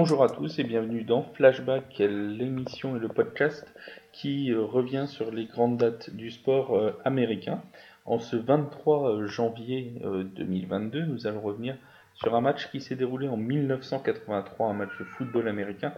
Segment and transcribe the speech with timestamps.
[0.00, 3.66] Bonjour à tous et bienvenue dans Flashback, l'émission et le podcast
[4.12, 7.60] qui euh, revient sur les grandes dates du sport euh, américain.
[8.04, 10.00] En ce 23 euh, janvier
[10.36, 11.76] 2022, nous allons revenir
[12.14, 15.92] sur un match qui s'est déroulé en 1983, un match de football américain,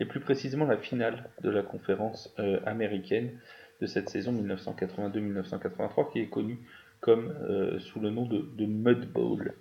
[0.00, 2.34] et plus précisément la finale de la conférence
[2.64, 3.38] américaine
[3.82, 6.58] de cette saison 1982-1983 qui est connue
[7.02, 9.52] sous le nom de Mud Bowl.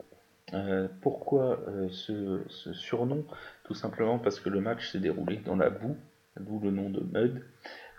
[0.54, 3.26] Euh, pourquoi euh, ce, surnom?
[3.64, 5.98] Tout simplement parce que le match s'est déroulé dans la boue,
[6.40, 7.44] d'où le nom de Mud.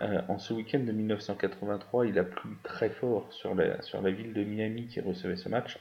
[0.02, 4.10] Euh, en ce week-end de 1983, il a plu très fort sur la, sur la
[4.10, 5.78] ville de Miami qui recevait ce match,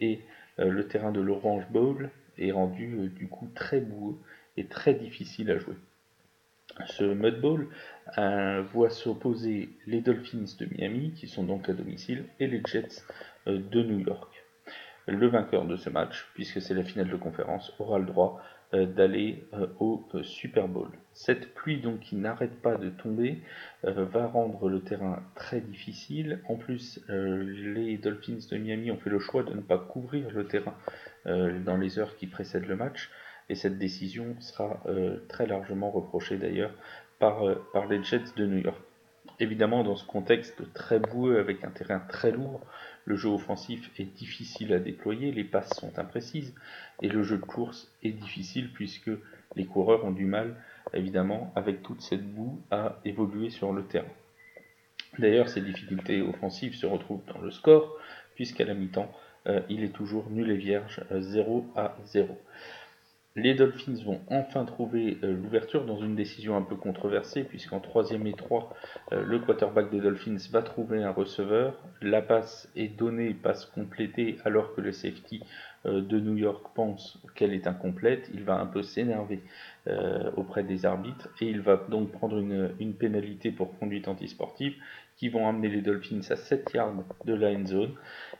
[0.00, 0.20] et
[0.58, 4.16] le terrain de l'Orange Bowl est rendu du coup très boueux
[4.56, 5.74] et très difficile à jouer.
[6.86, 7.68] Ce Mud Bowl
[8.72, 13.02] voit s'opposer les Dolphins de Miami, qui sont donc à domicile, et les Jets
[13.46, 14.41] de New York
[15.06, 18.40] le vainqueur de ce match, puisque c'est la finale de conférence, aura le droit
[18.74, 20.88] euh, d'aller euh, au euh, Super Bowl.
[21.12, 23.42] Cette pluie donc qui n'arrête pas de tomber
[23.82, 26.40] va rendre le terrain très difficile.
[26.48, 30.46] En plus, les Dolphins de Miami ont fait le choix de ne pas couvrir le
[30.46, 30.74] terrain
[31.26, 33.10] dans les heures qui précèdent le match.
[33.50, 34.82] Et cette décision sera
[35.28, 36.72] très largement reprochée d'ailleurs
[37.18, 37.42] par,
[37.74, 38.80] par les Jets de New York.
[39.42, 42.64] Évidemment, dans ce contexte très boueux avec un terrain très lourd,
[43.06, 46.54] le jeu offensif est difficile à déployer, les passes sont imprécises
[47.02, 49.10] et le jeu de course est difficile puisque
[49.56, 50.54] les coureurs ont du mal,
[50.94, 54.06] évidemment, avec toute cette boue à évoluer sur le terrain.
[55.18, 57.96] D'ailleurs, ces difficultés offensives se retrouvent dans le score
[58.36, 59.12] puisqu'à la mi-temps,
[59.48, 62.38] euh, il est toujours nul et vierge 0 euh, à 0.
[63.34, 68.26] Les Dolphins vont enfin trouver euh, l'ouverture dans une décision un peu controversée, puisqu'en troisième
[68.26, 68.74] et 3,
[69.12, 71.82] euh, le quarterback des Dolphins va trouver un receveur.
[72.02, 75.42] La passe est donnée, passe complétée, alors que le safety
[75.86, 78.30] euh, de New York pense qu'elle est incomplète.
[78.34, 79.42] Il va un peu s'énerver
[80.36, 84.74] auprès des arbitres et il va donc prendre une, une pénalité pour conduite antisportive
[85.16, 87.94] qui vont amener les Dolphins à 7 yards de la end zone.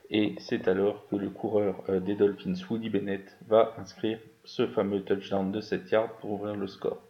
[0.09, 5.53] Et c'est alors que le coureur des Dolphins, Woody Bennett, va inscrire ce fameux touchdown
[5.53, 7.03] de 7 yards pour ouvrir le score.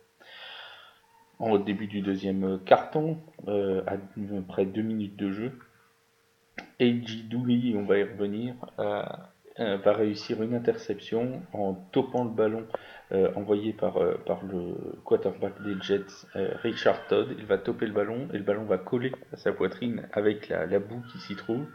[1.39, 3.97] Au début du deuxième carton, euh, à
[4.47, 5.59] près 2 minutes de jeu,
[6.81, 7.25] A.J.
[7.25, 9.03] Dewey, on va y revenir, euh,
[9.61, 12.65] euh, va réussir une interception en topant le ballon
[13.13, 14.75] euh, envoyé par, euh, par le
[15.05, 16.27] quarterback des Jets,
[16.63, 17.35] Richard Todd.
[17.39, 20.79] Il va toper le ballon et le ballon va coller à sa poitrine avec la,
[20.79, 21.67] boue qui s'y trouve.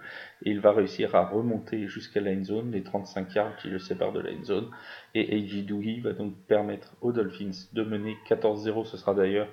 [0.44, 4.14] Et il va réussir à remonter jusqu'à la zone, les 35 yards qui le séparent
[4.14, 4.72] de la zone.
[5.14, 5.62] Et A.J.
[5.62, 8.86] Dewey va donc permettre aux Dolphins de mener 14-0.
[8.86, 9.50] Ce sera d'ailleurs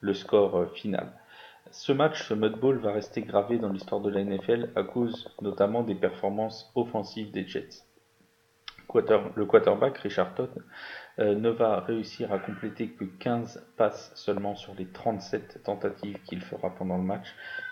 [0.00, 1.12] le score final.
[1.70, 5.28] Ce match, ce mud ball, va rester gravé dans l'histoire de la NFL à cause
[5.42, 7.87] notamment des performances offensives des Jets.
[8.94, 10.50] Le quarterback Richard Todd
[11.18, 16.40] euh, ne va réussir à compléter que 15 passes seulement sur les 37 tentatives qu'il
[16.40, 17.26] fera pendant le match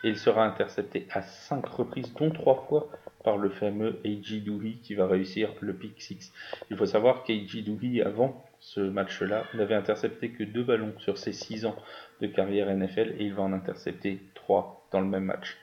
[0.04, 2.88] et il sera intercepté à 5 reprises dont 3 fois
[3.24, 4.42] par le fameux A.J.
[4.42, 6.32] Dewey qui va réussir le pick 6.
[6.70, 7.62] Il faut savoir qu'A.J.
[7.62, 11.76] Dewey avant ce match-là n'avait intercepté que 2 ballons sur ses 6 ans
[12.20, 15.56] de carrière NFL et il va en intercepter 3 dans le même match.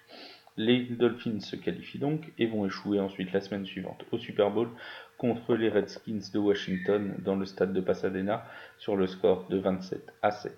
[0.55, 4.69] Les Dolphins se qualifient donc et vont échouer ensuite la semaine suivante au Super Bowl
[5.17, 8.45] contre les Redskins de Washington dans le stade de Pasadena
[8.77, 10.55] sur le score de 27 à 7.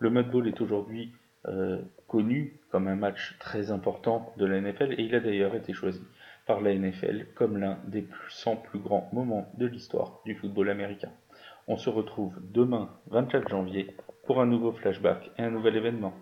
[0.00, 1.12] Le Mud Bowl est aujourd'hui
[1.48, 5.72] euh, connu comme un match très important de la NFL et il a d'ailleurs été
[5.72, 6.02] choisi
[6.46, 11.10] par la NFL comme l'un des 100 plus grands moments de l'histoire du football américain.
[11.68, 16.12] On se retrouve demain 24 janvier pour un nouveau flashback et un nouvel événement.